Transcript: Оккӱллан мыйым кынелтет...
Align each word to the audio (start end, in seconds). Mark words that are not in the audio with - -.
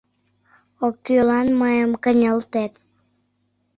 Оккӱллан 0.85 1.47
мыйым 1.59 1.91
кынелтет... 2.03 2.73